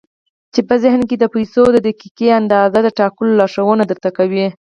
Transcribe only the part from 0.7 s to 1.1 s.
ذهن